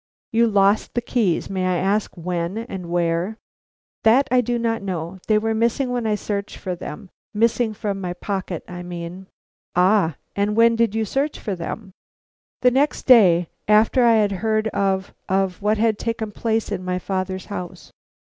[0.31, 3.37] "You lost the keys; may I ask when and where?"
[4.01, 8.01] "That I do not know; they were missing when I searched for them; missing from
[8.01, 9.27] my pocket, I mean."
[9.75, 10.15] "Ah!
[10.35, 11.91] and when did you search for them?"
[12.63, 16.97] "The next day after I had heard of of what had taken place in my
[16.97, 17.91] father's house."